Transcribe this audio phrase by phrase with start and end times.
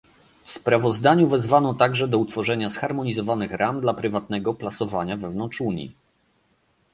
[0.43, 5.91] W sprawozdaniu wezwano także do utworzenia zharmonizowanych ram dla prywatnego plasowania wewnątrz Unii